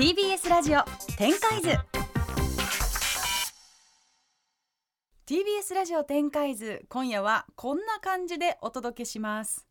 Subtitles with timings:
[0.00, 0.82] TBS ラジオ
[1.18, 1.68] 展開図。
[5.26, 9.66] TBS ラジオ展開図今夜はこんな感じでお届けします。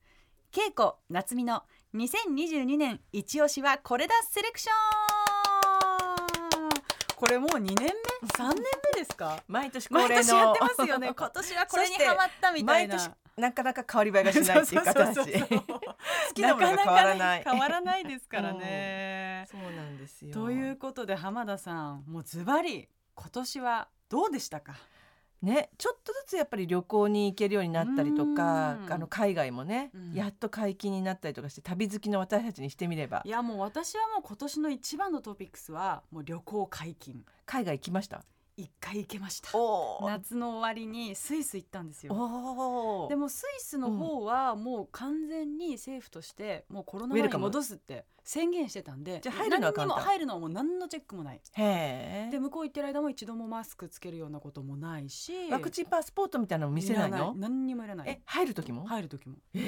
[0.51, 1.63] 稽古夏美の
[1.95, 4.75] 2022年一押しはこれだセレクション。
[7.15, 7.83] これもう2年目
[8.29, 8.55] ？3年
[8.93, 9.43] 目ですか？
[9.47, 10.09] 毎年恒例の。
[10.09, 11.11] 毎年やってますよね。
[11.17, 12.95] 今年はこれにハマったみたいな。
[12.97, 13.09] 毎年
[13.39, 15.59] なかなか変わり映えがしないっていう形そうそうそうそう。
[15.59, 17.43] 好きなものが変わらない。
[17.43, 19.47] 変わらないですからね。
[19.49, 20.33] そうなんですよ。
[20.33, 24.75] ということで浜田さんもうズバリ今年はどうでしたか？
[25.41, 28.93] ねちょっとずつやっぱり旅行に行けるようになったりとかうん。
[28.93, 30.13] あの海外もね、うん。
[30.13, 33.21] やっと解禁になったりとかして旅好きの私たちにしてみれば。
[33.25, 37.23] いやもう私はもう今年の一番のトピックスはもう旅行解禁。
[37.45, 38.23] 海外行きました？
[38.59, 39.57] 一回行けました。
[39.57, 42.13] お夏の終わりにスイス行ったんですよ。
[42.13, 49.87] おでもスイスの方はもう完全に政府としてもうコロナ前に戻すって宣言してたんでじゃあ入るのは簡単。
[49.87, 51.37] 何にも入るのはもう何のチェックもない。
[51.37, 52.29] へえ。
[52.31, 58.09] で向こう行ってる間も一度もマスクつけるようなこともないしワクチンパスポートみたいなの見せないらの何にもいらない。
[58.09, 59.37] え入る時も、入る時も。
[59.55, 59.59] え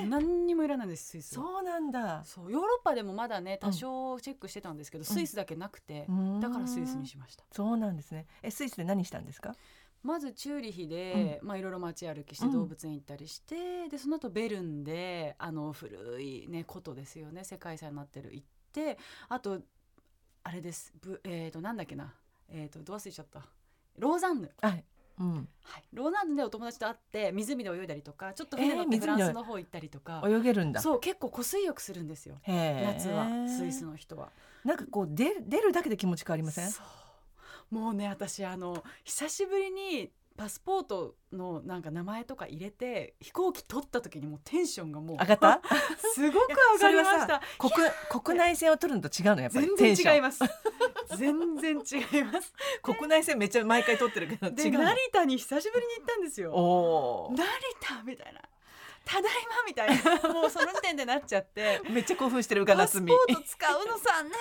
[0.00, 0.08] ー？
[0.08, 1.44] 何にもいらないですスイスは。
[1.44, 2.22] そうなんだ。
[2.24, 6.06] そうヨーロッパでもまだね多少チェックしてたんですけど、スイスだけなくて、
[6.40, 7.44] だからスイスにしました。
[7.52, 8.24] そうなんですね。
[8.42, 9.54] えスイスで何したんですか？
[10.06, 12.52] まずチューリヒで、まあいろいろ街歩きしてうん。
[12.52, 17.44] 動物園行ったりして、でその後ベルンであの古いね古都ですよね。
[17.44, 19.60] 世界遺産になってる行ってあと
[20.44, 20.92] あれです。
[21.02, 22.14] ぶえっ、となんだっけな。
[22.48, 23.42] えっ、とど忘れちゃった。
[23.98, 24.50] ローザンヌ。
[24.62, 24.84] はい。
[25.18, 25.48] うん。
[25.62, 30.82] はい、ローザンヌでお友達と会って湖で泳いだりとかちょっと船乗ってえーフランスの方行ったりとか、泳げるんだ。
[30.82, 32.36] そう結構湖水浴するんですよ。
[32.46, 34.30] 夏はスイスの人は。
[34.62, 36.70] なんかこう出る出るだけで気持ち変わりません？
[36.70, 36.86] そう
[37.70, 45.62] もうね私あの久しぶりにパスポートのなんか名前とか入れて飛行機取った時にもうテンションがもう上がった？
[46.14, 47.40] すごく上がりました。
[47.58, 47.72] 国
[48.22, 50.40] 国内線を取るのと違うのやっぱり全然違います。
[51.16, 52.52] 全然違います。
[52.82, 54.84] 国内線めっちゃ毎回取ってるけどで違うの？
[54.84, 56.52] 成田に久しぶりに行ったんですよ。
[56.52, 57.42] お成
[57.80, 58.42] 田みたいな
[59.06, 60.34] ただいまみたいな。
[60.34, 61.80] もうその時点でなっちゃって。
[61.88, 64.32] お めっちゃ興奮してるうかパスポなつみート使うの3年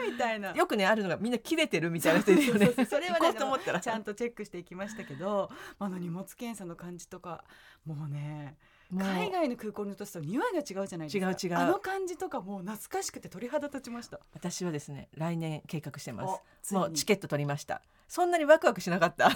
[0.00, 0.52] ぶりみたいな。
[0.56, 2.72] よくねあるのがみんな切れてるみたいな人いるよね。
[2.88, 3.34] それはね
[3.82, 5.50] ちゃんとチェックしていきましたけど。
[5.78, 7.44] あの荷物検査の感じとか
[7.84, 8.56] もうね
[8.96, 11.30] 海外の空港に落と匂いが違うじゃないですか。
[11.30, 11.58] 違う違う。
[11.58, 14.20] あの感じとかもう懐かしくて鳥肌立ちました。
[14.32, 17.82] 私はですね来年計画してまおすもうチケット取りました。
[18.08, 19.28] そんなにワクワクしなかった。
[19.28, 19.30] う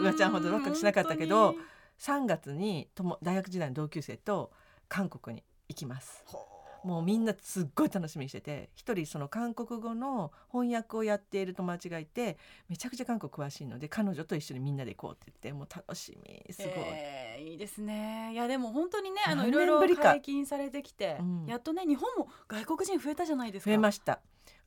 [0.00, 1.64] うがちゃんほどワクワクしなかったけど本
[2.00, 4.50] 3月にとも大学時代の同級生と
[4.88, 6.24] 韓国に行きます。
[6.82, 12.38] もうみんなすっごい楽しみにしてて一人その韓国語の翻訳をやっている友達がいて
[12.70, 18.32] めちゃくちゃ韓国詳しいので彼女と一緒にみんなで行こうって言ってもう楽しみすごい、えーいいですね。
[18.32, 21.46] いやでも本当にねあの何いろいろ解禁されてきて、うん。
[21.46, 23.70] やっとね日本も外国人増えたじゃないですか。
[23.70, 24.20] 増えました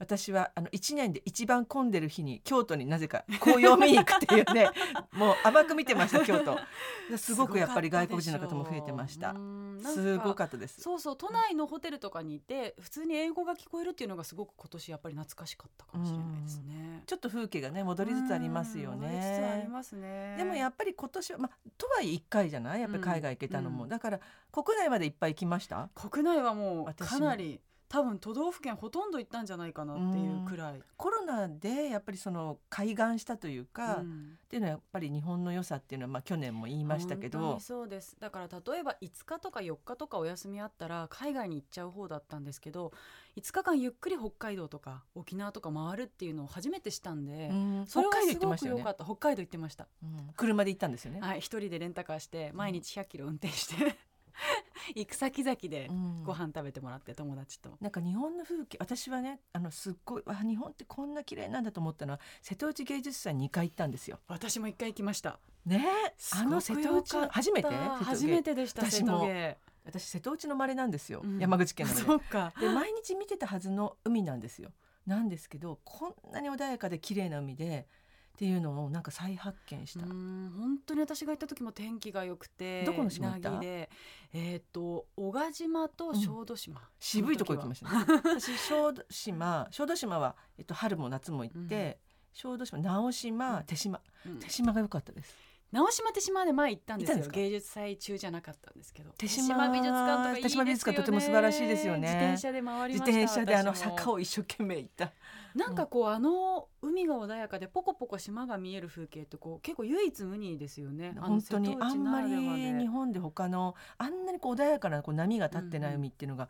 [0.04, 4.70] 私はあの1年で一番混んでる日に京都になぜか紅葉を見に行くっていうね
[5.14, 6.58] もう甘く見てました京都。
[7.18, 9.36] すごくやっぱり外国人の方も増えてました。
[9.84, 17.04] すごかったですそうそう都内のホテルとかにいて普通に英語が聞こえるっていうのがすごく今年やっぱり懐かしかったかもしれないですね。
[17.06, 19.68] ちょっと風景がね戻りつつありますよね。
[19.70, 20.36] ますね。
[20.38, 24.20] でもやっぱり今年は、まあ、とはいえ1回じゃないやっぱり海外行けたのも、うんだから
[24.52, 27.60] 国内までいっぱい行きました国内はもう私かなり
[27.94, 30.82] 多分都道府県ほとんど行ったんじゃないかなっていうくらい。
[30.98, 34.40] コロナでやっぱりその開眼したというか、っうん。
[34.50, 37.38] ていうのはやっぱり日本の良さっていうのは、まあ、去年も言いましたけど。
[37.38, 38.18] 本当にそうです。
[38.20, 42.94] だから例えば5日とか4日とかお休みあったら海外に行っちゃう方だったんですけど
[43.36, 47.86] 5日間ゆっくり北海道とか沖縄とか回るっていうのを初めてしたんで、うん。
[47.86, 48.78] それ北海道行はすごってましたよね。
[48.78, 49.88] く良かった北海道行ってました。
[50.02, 50.30] うん。
[50.36, 51.22] 車で行ったんですよね。
[51.22, 53.96] はい、一人でレンタカーして毎日100キロ運転して
[54.96, 57.78] 行く先々でうんご飯食べてもらって友達と。
[57.80, 64.20] なんか日本の風景私はねあのすっごいわ日本ってこんな綺麗なんだと思ったのは瀬戸内芸術祭2回行ったんですよ。
[64.28, 65.40] 私も一回行きました。
[65.66, 65.86] ね？
[66.34, 67.70] あの瀬戸内の初めて？
[67.70, 69.58] 初めてでした瀬戸芸。
[69.86, 72.54] 私瀬戸内の生まれなんですよ、うん山口県なのでそうか。
[72.60, 74.72] で毎日見てたはずの海なんですよ
[75.06, 77.88] なんですけどこんなに穏やかで綺麗な海で
[78.36, 83.52] っていうのをなんか再発見した、うん本当に私が行った時も天気が良くてどこの島行った？
[83.52, 83.90] 凪で
[84.34, 88.06] えっ、と小賀島と小豆島、渋いとこ行きましたね。
[88.24, 92.00] 私小豆島小豆島は、えっと、春も夏も行って、
[92.34, 94.02] 小豆島直島手島。
[94.40, 95.36] 手島が良かったです
[95.74, 97.26] 直島手島で前行ったんですよ。
[97.32, 99.10] 芸術祭中じゃなかったんですけど。
[99.18, 102.02] 手島美術館とか手島美術館とても素晴らしいですよね。
[102.02, 103.24] 自転車で回り自ました。
[103.24, 105.12] 転車であの坂を一生懸命行った。
[105.56, 111.16] なんかこうあの海が穏やかでポコポコ島が見える風景ってこう結構唯一無二ですよね。
[111.20, 112.36] 本当にあんまり
[112.78, 116.50] 日本で他のあんなにこう穏やかなこう波が立ってない海っていうのが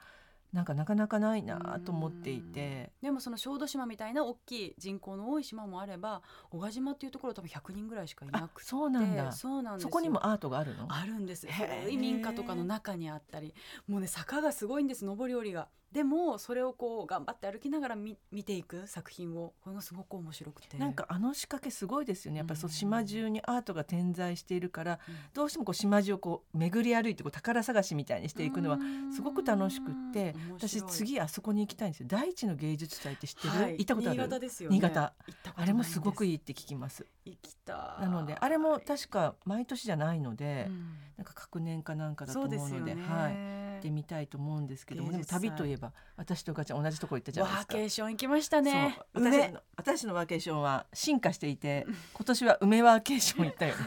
[0.54, 2.92] なんかなかなかないなと思っていて。
[3.02, 6.22] でもその小豆島みたいな大きい人口の多い島もあれば
[6.52, 9.32] 小賀島っていうところ多分100人ぐらいしかいなあくてそうなんだ。
[9.32, 10.86] そうなんそこにもアートがあるの？
[10.90, 11.48] あるんです。
[11.48, 13.54] 古い民家とかの中にあったり
[13.88, 20.78] もうね坂がすごいんです上り下りがでもそれをこう頑張って歩きながら見見ていく作品をこれがすごく面白くて。
[20.78, 22.40] なんかあの仕掛けすごいですよね。
[22.40, 28.80] やっぱり島中にアートが点在しているからうんどうしてもこう島中をこう巡り歩いてこう宝探しみたいにしていくのは
[29.16, 32.08] すごく楽しくってうん私次あそこに行きたいんですよ。
[32.10, 33.72] 大地の芸術祭って知ってる、はい。
[33.78, 34.18] 行ったことある？
[34.18, 34.76] 新潟ですよね。
[34.76, 35.14] 新潟。
[35.56, 37.06] あれもすごくいいいって聞きます。
[37.26, 38.02] 行きたい。
[38.02, 40.96] なのであれも確か毎年じゃないので、うん。
[41.18, 43.34] なんか各年かなんかだとそ思うのでね、はい。
[43.34, 47.74] 行ってみたいと思うんですけどもでも旅といえば私とガチャ同じとこ行ったじゃワーないですか。
[47.74, 48.96] ケーション行きましたね。
[49.14, 49.24] そう。
[49.26, 53.76] 私梅の私のワーケーションは進化していて今年は梅ワーケーション行ったよ。
[53.76, 53.82] ね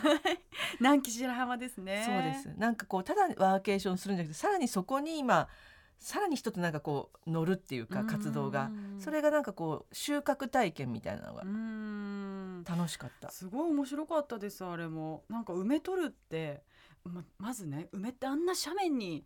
[0.81, 2.03] 南紀白浜ですね。
[2.05, 2.61] そうです。
[2.61, 5.49] なんかこうただワーケーションするんじゃなくてさらにそこに今
[5.99, 8.67] さらに一つなんかこう乗るっていうか活動が。
[8.67, 12.65] うんそれがなんかこう収穫体験みたいなのがうん。
[12.65, 13.31] 楽しかった。
[13.31, 15.25] すごい面白かったですあれも。
[15.29, 16.63] なんか梅取るって
[17.05, 19.25] ままずね梅ってあんな斜面に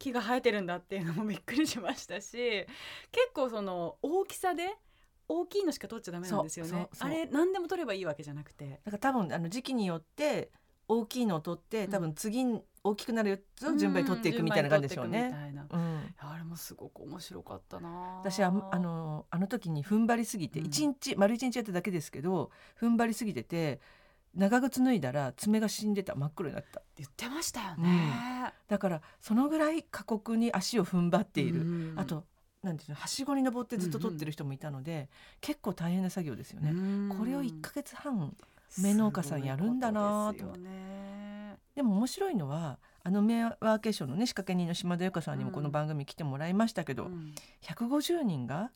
[0.00, 2.66] 木が生えてるんだっていうのもびっくりしましたし
[3.12, 4.74] 結構その大きさで
[5.28, 6.88] 大きいのしか取っちゃダメなんですよね。
[6.98, 8.80] あれ何でも取ればいいわけじゃなくて。
[8.84, 10.50] だから多分あの時期によって
[10.88, 15.32] 大きいのを取って多分次に大きくなるやつを順番に取っていくみたいな感じでしょうね。
[15.70, 16.14] うん。
[16.18, 17.88] あれもすごく面白かったな
[18.20, 20.66] 私はあのあの時に踏ん張りすぎてうん。
[20.66, 22.50] 一日、丸一日やっただけですけど
[22.80, 23.80] 踏ん張りすぎてて
[24.34, 26.14] 長靴脱いだら爪が死んでた。
[26.14, 31.94] 真っ黒になった言ってましたよね、だからそのぐらい過酷に足を踏ん張っている、うん。
[31.96, 32.24] あと
[32.62, 35.08] なんていうのはしごに登ってずっと取ってる人もいたので、
[35.40, 36.70] 結構大変な作業ですよね。
[36.70, 37.14] うん。
[37.18, 38.36] これを1ヶ月半
[38.78, 41.56] 梅農家さんやるんだなと思っね。
[41.74, 45.54] でも面白いのはあの梅ワーケーションのね仕掛け人の島田由香さんにもうん。
[45.54, 47.34] この番組来てもらいましたけど、うん。
[47.62, 48.70] 150人が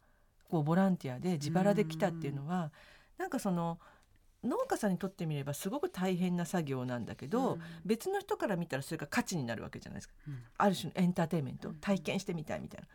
[0.48, 2.72] こうボランティアで自腹で来たっていうのは、
[3.18, 3.78] なんかその
[4.44, 7.60] 農家さんにとってみればすごく大変な作業なんだけど、うん。
[7.84, 10.14] 別の人から見たらそれが価値になるわけじゃないですか。
[10.28, 10.38] うん。
[10.58, 11.74] ある種のエンターテインメントうん。
[11.76, 12.86] 体験してみたいみたいな。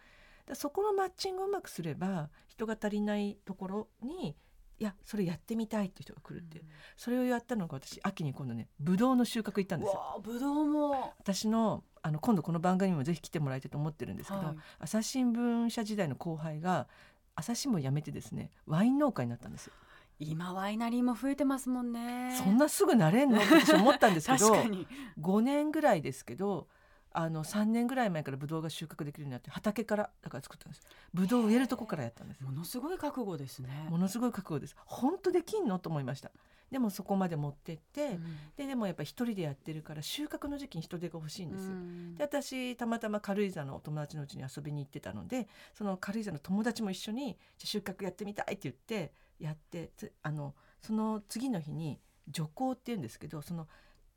[0.46, 4.36] だそこのマッチングをうまくすれば人が足りないところに
[4.80, 6.64] いやそれやってみたいっていう人が来るっていう、
[6.96, 10.00] それをやったのが私秋に今度ねブドウの収穫行ったんうですよ。
[10.00, 11.14] わあぶどうも。
[11.20, 14.56] 私のあの今度この番組にもぜひ来てもらいたいと思ってるんですけど、はい。
[14.80, 16.88] 朝日新聞社時代の後輩が
[17.36, 19.74] 朝日新聞を辞めてですねワイン農家になったんですよ。
[20.20, 22.36] 今ワイナリーも増えてますもんね。
[22.44, 23.42] そんなすぐなれんの？
[23.42, 24.88] って私思ったんですけど 確かに。
[25.20, 26.68] 5年ぐらいですけど
[27.12, 30.82] あの3年ぐらい前からブドウが収穫できるようになって畑からだから作ったんです。
[31.14, 32.44] ブドウを植えるとこからやったんです。
[32.44, 33.88] ものすごい覚悟ですね。
[33.90, 34.76] ものすごい覚悟です。
[34.86, 35.80] 本当できんの？
[35.80, 36.32] と思いました。
[36.70, 38.38] でもそこまで持ってって、うん。
[38.56, 42.16] ででもやっぱり一人でやってるから収穫の時期に人手が欲しいんですよ、うん。
[42.16, 52.00] で私たまたま軽井沢のお友達のうちに遊びに行ってたのでその軽井沢の友達も一緒に収穫やってみたいって言ってやってつあのその次の日に
[52.30, 53.68] 除光っていうんですけどその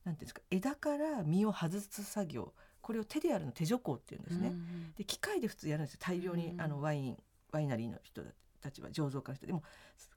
[0.05, 4.49] なんていうんですか枝から実を外す作業これを手でやるの手除光っていうんですね。
[4.49, 7.17] うんで機械で普通やるんですよ大量に、うんあのワイン
[7.53, 8.23] ワイナリーの人
[8.61, 9.63] たちは醸造家の人でも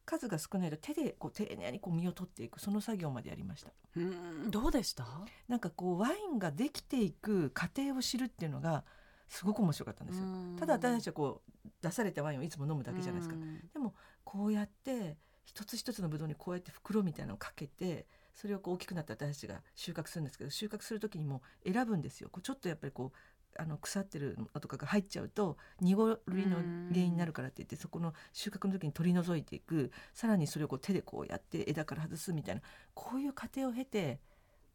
[0.06, 3.72] 数が少ないと手でこう丁寧にこう実を取っていくその作業までやりました。
[3.98, 5.06] うんどうでした？
[5.48, 8.84] なんかこうワインができていく過程を知るっていうのが
[9.28, 10.26] すごく面白かったんですよ。
[10.26, 13.36] うんただ私たちはこう出されたワインをいつも飲むだけじゃないですか。
[13.36, 13.94] うんでも
[14.26, 22.30] こうやって一つ一つのブドウにこうやって袋みたいなのをかけてそれをこう大きくなった私たちが収穫するんですけど収穫する時にも選ぶんですよ。
[22.30, 23.18] こうちょっとやっぱりこう
[23.58, 32.62] あの腐ってるのとかが入っちゃうと濁りの原因になるからって言ってそこの収穫の時に取り除いていくさらにそれをこう手でこうやって枝から外すみたいな
[32.94, 34.20] こういう過程を経て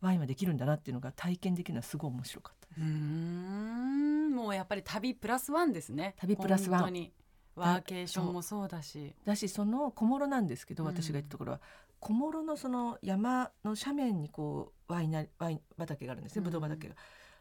[0.00, 2.80] ワインはできるんだなっていうのが体験できるのはすごい面白かったです。
[2.80, 7.10] うーんもうやっぱり旅プラスワンですね旅プラスワン
[7.54, 9.14] ワーケーションもそうだし。
[9.24, 10.90] だしその小諸なんですけどうん。
[10.90, 11.60] 私が行ったところは、
[11.98, 16.44] 小諸のその山の斜面にこうワイナワイン畑があるんですねうん。
[16.44, 16.94] ブドウ畑が、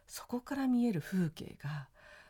[0.06, 1.88] そこから見える風景が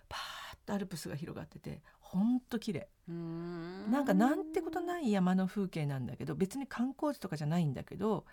[0.09, 2.89] パーッとアルプスが広がっててほんと綺麗。
[3.09, 8.25] なんかなんてことない山の風景なんだけど別に観光地とかじゃないんだけど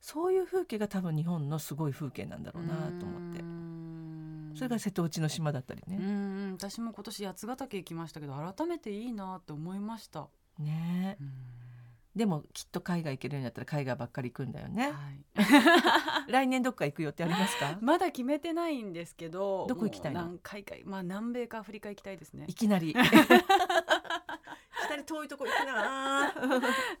[0.00, 3.44] そういう風景が多分日本のすごい風景なんだろうなと思って
[4.54, 5.96] それが瀬戸内の島だったりね。
[5.98, 6.10] うんう
[6.50, 11.16] ん私も今年八ヶ岳行きましたけど改めていいなって思いました、ね。
[11.20, 11.32] うん。
[12.14, 14.92] でもきっと海外行けるようになったら海外ばっかり行くんだよね。
[14.92, 16.30] はい。
[16.30, 17.76] 来年どっか行く予定ありますか？
[17.82, 20.20] まだ決めてないんですけどどこ行きたいの？
[20.22, 22.44] 何回かまあ南米かアフリカ行きたいですね。
[22.48, 22.94] いきなり。
[25.04, 26.34] 遠いとこ行くな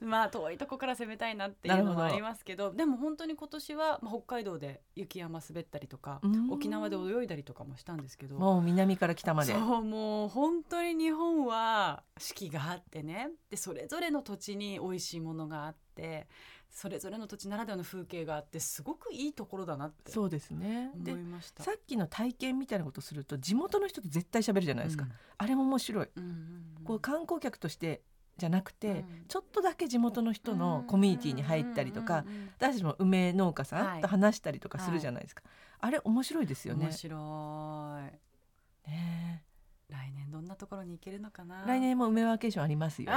[0.00, 6.50] まあ遠いとこから攻めたいなっていうのもありますけどでも本当に今年は、まあ、北海道で雪山滑ったりとかうん。
[6.50, 8.36] 沖縄で泳いだりとかもしたんですけど。
[8.36, 9.52] もう南から北まで。
[9.52, 13.30] そうもう本当に日本は四季があってね。
[13.50, 16.26] でそれぞれの土地に美味しいものがあって
[16.70, 20.90] それぞれの土地ならではの風景があってすごくいいところだなってそうですね。
[20.94, 21.62] 思でいました。
[21.62, 25.12] さっきの体験みたいなことすると地元の人と絶対喋るじゃないですか、うん。
[25.38, 26.36] あれも面白い、うんうんうん
[26.84, 28.02] こう観光客として
[28.36, 29.24] じゃなくて、うん。
[29.28, 32.24] ちょっとだけ地元の人のコミュニティに入ったりとか、
[32.58, 35.42] 私たちも梅農家はいさんと話したりとかするじゃないですか、
[35.80, 36.86] あれ面白いですよね。
[36.86, 37.98] 面白
[38.86, 38.90] い。
[38.90, 39.44] ね
[39.88, 41.64] 来年どんなところに行けるのかな？
[41.66, 43.12] 来年も梅ワーケーションありますよ。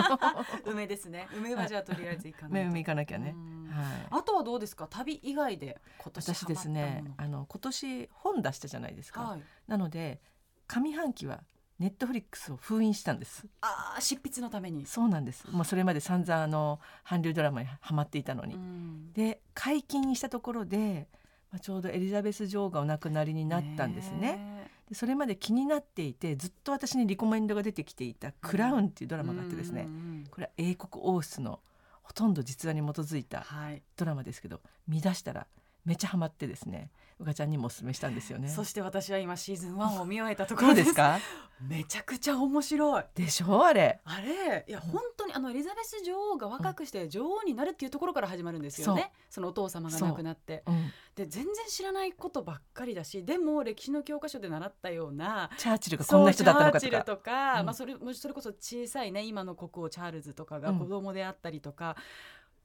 [0.66, 1.28] 梅ですね。
[1.36, 2.70] 梅はじゃあとりあえず行かないと。
[2.70, 3.68] 梅行かなきゃね、うん。
[3.70, 3.86] はい。
[4.10, 4.88] あとはどうですか？
[4.88, 9.42] 旅以外で今年私ですねあの今年本出したじゃないですか、はい。
[9.68, 10.20] なので
[10.66, 11.44] 上半期は
[11.78, 13.46] ネットフリックスを封印したんです。
[13.60, 14.84] あー執筆のために。
[14.84, 15.48] そうなんです。
[15.50, 19.12] もうそれまで散々あの韓流ドラマにハマっていたのに、うん。
[19.12, 21.06] で解禁にしたところで、
[21.52, 24.18] まあ、ちょうどエリザベス女王がお亡くなりになったんですね。
[24.18, 30.24] ねでそれまで気になっていてずっと私にリコメンドが出てきていた「クラウン」っていうドラマがあってですね、うん。
[30.30, 31.60] これは英国王室の
[32.02, 33.82] ほとんど実話に基づいたはい。
[33.96, 35.46] ドラマですけど見出したら
[35.88, 38.48] めちゃハマってですねうかちゃんにもおすすめしたんですよね。
[38.48, 40.90] そして私は今シーズン1を見終えたとこどろです。
[40.90, 41.18] すか？
[41.66, 43.02] めちゃくちゃ面白い。
[43.16, 43.98] でしょあれ。
[44.04, 44.64] あれ？
[44.68, 50.62] いや本当にあのエリザベス女王が若くして女王になるっていうところから始まるんですよね、そのお父様が亡くなって。
[50.66, 50.70] う。
[50.70, 56.80] ん、で全然知らないことばっかりだしでも歴史の教科書で習ったようなチャーチルがこんな人だったのかとか。
[56.80, 57.16] チャーチル。
[57.16, 57.66] とか、うん。
[57.66, 60.78] まあ、それもそれこそ小さいね今の国王チャールズとかがうん。
[60.78, 61.96] 子供であったりとか、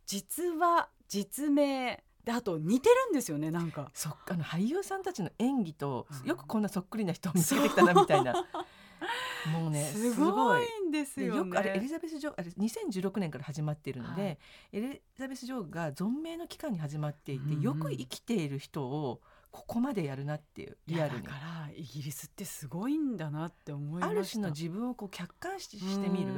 [0.06, 3.89] 実話実名であと似てるんですよねなんか。
[3.94, 6.30] そっかあの俳優さんたちの演技と、うん。
[6.30, 8.34] よくこんなそっくりな人を見つけてきたなみたいな。
[9.51, 11.38] もうねすごいんですでよね。
[11.39, 14.38] よくあれエリザベス女王あれ2016年から始まっているので、はい。
[14.72, 19.22] エリザベス女王が存命の期間に始まっていて、よく生きている人を
[19.54, 24.10] ここまでやるなっていうリアルにだからイギリスってすごいんだなって思いました。
[24.10, 26.32] ある種の自分をこう客観視してみる？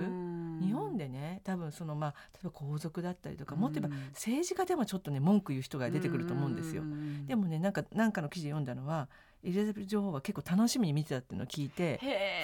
[0.61, 6.83] 日本ででね多分そのまあ例えば皇族だったりとかもっと言えば政治家でもちょっとね文句言う人が出てくると思うんですよ。
[7.27, 9.07] でももねなんかなんかの記事で読んだのは
[9.43, 11.99] エリザベス女王は結構楽しみに見てたっていうのを聞いて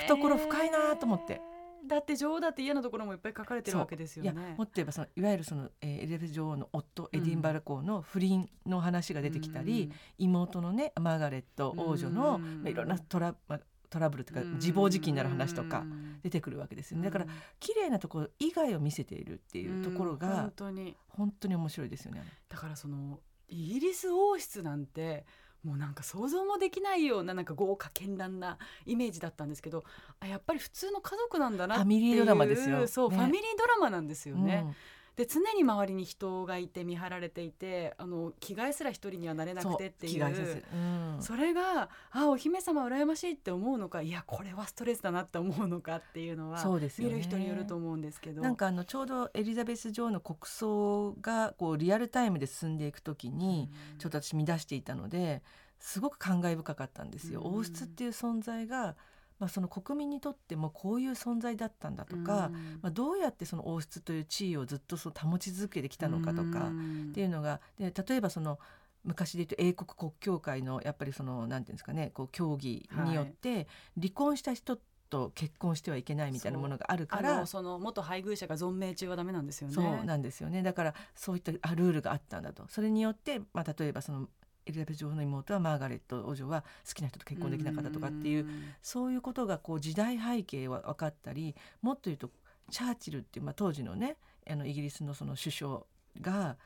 [0.08, 1.42] 懐深いなと思って。
[1.88, 4.56] だって女王だって嫌なところもいっぱい書かれてるわけですよいやね。
[4.58, 13.60] もっと言えばそのいわゆるその、えーエリザベス女王の夫エディンバラ公の不倫の話が出てきたり、妹のねマーガレット王女の、うんまあ、いろんなトラ,、まあ、
[13.90, 15.84] トラブルとか自暴自棄になる話とか
[16.24, 17.06] 出てくるわけですよね。
[17.06, 17.26] だから
[17.60, 20.18] 綺麗なところ以外を見せているっていうところうん。
[20.18, 20.96] が本当に。
[21.10, 22.24] 本当に面白いですよね。
[22.48, 25.26] だからそのイギリス王室なんて
[25.64, 29.84] もうなんか想像もできないようななんか豪華絢爛なイメージだったんですけど
[30.20, 32.88] あやっぱり普通の家族なんだなっていうファミリードラマですよ。
[32.88, 33.18] そう、ね。
[33.18, 34.64] ファミリードラマなんですよね。
[34.66, 34.76] うん
[35.16, 40.20] で常に周りに人がいて見張られていてあの着替えすら一人にはなれなくてっていう。
[40.20, 41.18] そうん。
[41.22, 47.16] それがあお姫様羨ましいって思うのかいやこれはストレスだなって思うのかっていうのはそうですよね。
[47.16, 48.42] 見る人によると思うんですけど。
[48.42, 55.42] なんかあのちょうどエリザベス女王の国葬がこうリアルタイムで進んでいくときに、ちょっと私見出していたので
[55.80, 57.42] すごく感慨深かったんですよ。
[57.42, 57.56] うん。
[57.58, 58.96] 王室っていう存在が、
[59.42, 62.52] まあ、その国民にとってもこういう存在だったんだとか、
[62.84, 66.70] まあ、どうやってその王室という地位をずっとそう保ち続けてきたのかとか
[67.10, 68.60] っていうのがで例えばその
[69.04, 73.68] 昔で言うと英国国教会のやっぱりそのなんていうんですかねこう協議によって
[74.00, 74.78] 離婚した人
[75.10, 79.74] と結婚してはいけないみたいなものがあるかあらのその元配偶者が存命中はダメなんですよね。
[79.74, 80.64] そうなんですよね。
[80.64, 82.66] だからそういったあルールがあったんだと。
[82.70, 84.30] それによって、まあ、例えばその
[84.66, 88.48] エリザベス女王の妹はマーガレット王女は好きな人と結婚できなかったとかっていう
[88.82, 92.30] そういうことがこう時代背景は分かったりもっと言うと
[92.70, 94.18] チャーチルっていう、まあ、当時のね
[94.50, 95.80] あのイギリスのその首相
[96.22, 96.58] が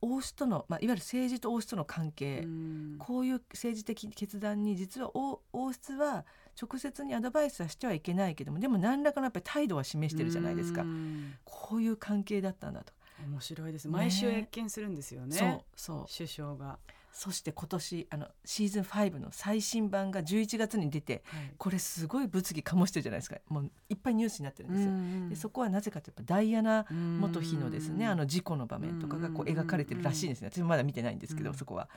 [0.00, 2.96] 王室との、まあ、いわゆる政治と王室との関係、うん。
[2.98, 6.24] こういう政治的決断に実は王王室は
[6.60, 10.82] 直接にアドバイスはしてはいけないけどもでも何らかのやっぱり態度は示してるじゃないですか。
[10.82, 11.34] うん。
[11.44, 12.92] こういう関係だったんだと。
[13.24, 13.86] 面白いです。
[13.86, 15.36] ね毎週謁見するんですよね。
[15.36, 16.06] そうそう。
[16.14, 16.78] 首相が、
[17.16, 21.52] そして今年あのシーズン5の最新版が11月に出てはい。
[21.56, 23.36] これすごい物議醸してるじゃないですか。
[23.48, 24.90] もういっぱいニュースになってるんですよ。
[24.90, 30.50] うんでそこはなぜかというとダイアナうん元妃のですねあの事故の場面とかがこううん描かれてるらしいんですね。
[30.52, 31.56] 私もまだ見てないんですけど、うん。
[31.56, 31.88] そこは。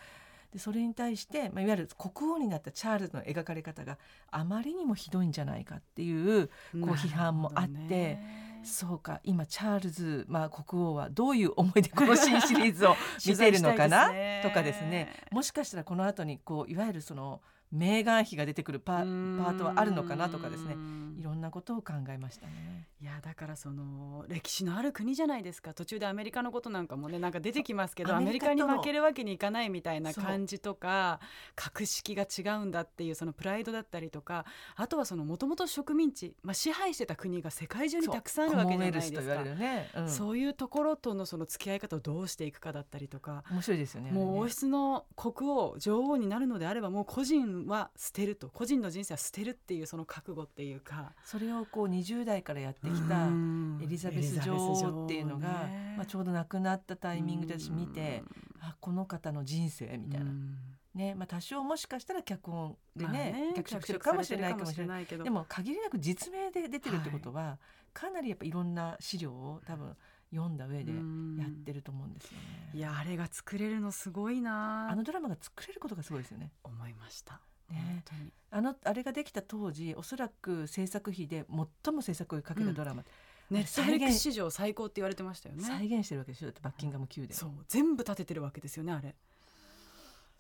[0.54, 4.00] でそれに対して、まあ、いわゆる国王になったチャールズの描かれ方が
[4.32, 8.18] あまりにもひどいんじゃないかっていうこう批判もあって
[8.64, 9.20] そうか。
[9.24, 12.96] 今チャールズ、まあ、国王はどういう思いでこの新シリーズを
[13.28, 14.12] 見ているのかな？
[14.44, 15.14] とかですね。
[15.32, 22.88] もしかしたらこの後にこういわゆるそのメーガン妃が出てくるパパートはあるのかなとかですねうんいろんなことを考えましたね。
[23.02, 31.22] いやだからその歴史のある国じゃないですか途中でアメリカのことなんかもねなんか出てきますけどアメリカに負けるわけにいかないみたいな感じとか
[31.56, 34.46] 格式が違うんだっていうそのプライドだったりとか
[34.76, 43.44] あとはそのもともと植民地、まあ、支配してた国が世界中にたくさんあるわけじゃないですかね、うんそういうところとのその付き合い方をどうしていくかだったりとか。
[43.52, 44.12] 面白いですよね。
[44.12, 51.14] もう王室の国王女王になるのであればもう個人は捨てると個人の人生は捨てるっていうその覚悟っていうか。
[51.24, 53.80] それをこう20代からやってきたうん。
[53.82, 55.96] エリザベス女王っていうのが、ね。
[55.98, 58.24] まあ、ちょうど亡くなったタイミングで私見て、
[58.62, 60.58] あこの方の人生みたいな、うん。
[60.96, 64.52] ねまあ、多少もしかしたら脚本でまあね,、脚色してるかもしれない。
[64.54, 65.24] かもしれないないけど。
[65.24, 67.58] でも限りなく実名で出てるってことは、
[67.94, 69.96] かなりやっぱいろんな資料を多分
[70.32, 71.00] 読んだ上でや
[71.48, 72.72] ってると思うんですよね。
[72.74, 74.90] いやあれが作れるのすごいな。
[74.90, 76.52] あのドラマが作れることがすごいですよね。
[76.64, 78.04] 思いました、ね。
[78.08, 78.32] 本当に。
[78.52, 81.46] あのあれができた当時おそらく制作費で
[81.84, 83.04] 最も制作費をかけたドラマ、
[83.52, 85.64] ネットフリックス史上最高って言われてましたよね。
[85.64, 86.48] 再現してるわけでしょ？
[86.48, 87.38] だってバッキンガム宮殿。
[87.40, 87.52] そう。
[87.68, 89.16] 全部立ててるわけですよねあれ。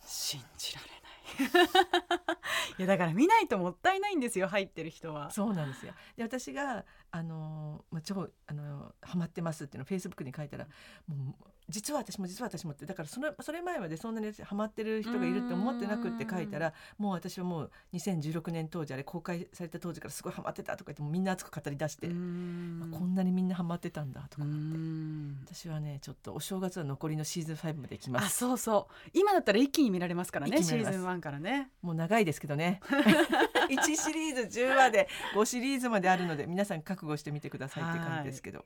[0.05, 0.99] 信じられない。
[2.79, 5.29] いやだから見ないともったいないんですよ入ってる人は。
[5.29, 5.93] そうなんですよ。
[6.17, 10.67] で私があのーまあ超あのーハマってますっていうのをフェイスブックに書いたら
[11.07, 25.53] もう実は私も実は私もってだからそのそれ前までそんなにハマってる人がいるって思ってなくって書いたらもう私はもう2016年当時あれ公開された当時からすごいハマってたとか言ってもうみんな熱く語り出して、まあこんなにみんなハマってたんだとか思って。
[25.53, 29.09] 私はねちょっとお正月は残りのシーズン5まで行きまあすそうそう。
[29.13, 31.69] 今だったら一気に見られますからねシーズン1からね。
[31.83, 32.81] もう長いですけどね
[33.69, 38.65] 1シリーズ10話で5シリーズまであるので皆さん覚悟してみてくださいって感じですけど。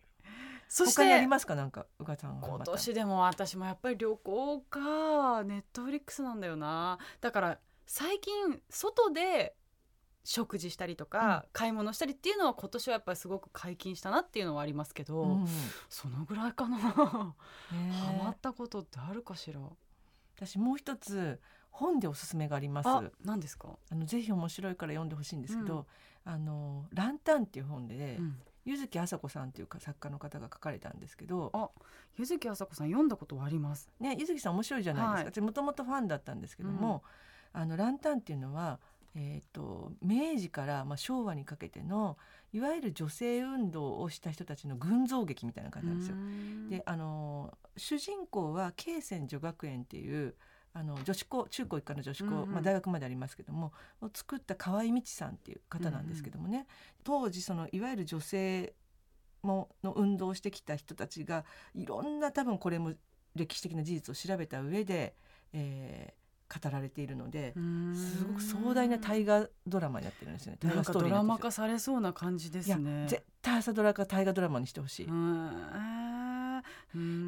[0.70, 1.54] そし他にありてますか？
[1.56, 6.98] なんかうがちゃん今年でも私もやっぱり旅行かネットフリックスなんだよな。
[7.22, 9.56] だから最近外で
[10.24, 15.48] 食事したりとか、買い物したりっていうのは今年はやっぱりすごく解禁したなっていうのはありますけど、うん
[15.90, 16.78] そのぐらいかな。
[16.78, 17.34] ねハ
[18.14, 19.60] えマったことってあるかしら？
[20.36, 21.40] 私もう一つ
[21.74, 22.88] 本でおすすめがあります。
[22.88, 25.86] ああ何ですか、のぜひ面白いから読んでほしいんですけど、
[26.24, 28.40] あのランタンっていう本で、うん。
[28.66, 31.70] 柚木麻子さんっていうか作家の方が書かれたんですけどあ
[32.18, 33.90] 柚木あさこさん読んだことはあります。
[34.00, 35.26] ね柚木さん面白いじゃないですか、はい。
[35.26, 37.04] 私もともとファンだったんですけども、
[37.52, 38.80] あのランタンっていうのは
[39.16, 42.18] えー、と明治から、まあ、昭和にかけての
[42.52, 46.16] いわゆる女性運動をした人たちの群像劇みたいな感じなんですよ。
[46.70, 50.36] であの主人公は慶泉女学園っていう
[50.76, 56.68] あの女子校中高一貫の女子校、うんうんまあ、大学までありますけどもを作った河合道さんっていう方なんですけどもね、
[57.04, 58.74] 当時そのいわゆる女性
[59.44, 62.94] もの運動をしてきた人たちがいろんな多分これも
[63.36, 65.16] 歴史的な事実を調べた上で、
[65.54, 66.24] えー
[66.62, 67.54] 語られているので。
[67.54, 70.60] すごく壮大な大河ドラマになってるんですよね。
[70.62, 73.06] 大河ドラマ化されそうな感じですね。
[73.08, 75.08] 絶対朝ドラか大河ドラマにしてほしい。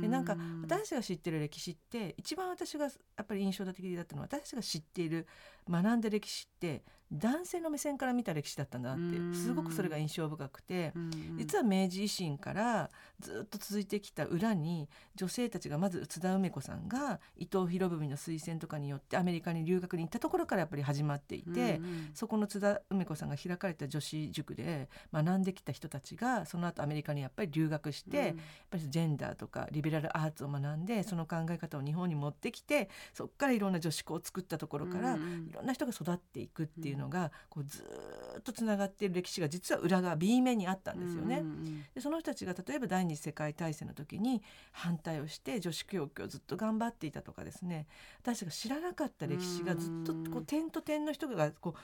[0.01, 2.91] でなんか私が知ってる歴史って一番私がや
[3.23, 5.27] っぱり印象的だったのは私が知っている
[5.69, 6.83] 学んだ歴史って
[7.19, 9.33] 男性の目線から見た歴史だったんだなってうん。
[9.33, 21.75] すごくそれが印象深くてうん実は明治維新からずっと続いてきた裏に女性たちがまず津田梅子さんが伊藤博文の推薦とかによってアメリカに留学に行ったところからやっぱり始まっていて。
[21.77, 28.35] うんそこの津田梅子さんが開かれた女子塾で学んできた人たちがその後アメリカにやっぱり留学して、やっ
[28.69, 35.19] ぱりジェンダーとかリベラルアーツを学んでその考え方を日本に持ってきてそこからいろんな女子校を作ったところから、い
[35.53, 41.39] ろんな人が育っていくっていうのが、こうずーっとつながっている歴史が実は裏側 B 面にあったんですよね。
[41.39, 44.41] うんうんでその人たちが例えば第二次世界大戦の時に
[44.71, 47.87] 反対をして女子教育をずっと頑張っていたとかですね。
[48.21, 51.83] 私が知らなかった歴史がずっとこう点と点の人がこうはい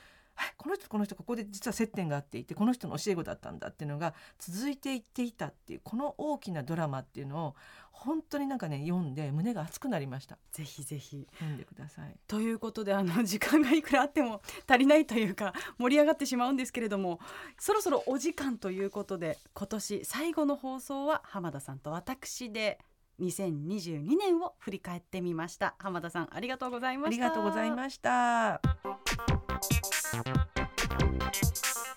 [0.57, 7.55] この人とこの人ここで実は接点があっていてこの人の教え子だったんだっていうのが続いていっていたっていうこの大きなドラマっていうのを
[7.91, 10.37] 本当になんかね読んで胸が熱くなりました。
[10.51, 11.27] ぜひぜひ。
[11.33, 12.15] 読んでください。
[12.27, 17.19] ということであの 時間がいくらあっても足りないというか盛り上がってしまうんですけれども
[17.59, 22.79] そろそろお時間ということで今年最後の放送は浜田さんと私で
[23.19, 25.75] 2022年を振り返ってみました。
[25.77, 27.25] 浜田さんありがとうございました。
[27.25, 28.61] ありがとうございました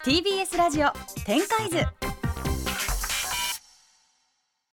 [0.05, 0.92] TBS ラジオ
[1.24, 1.79] 展開図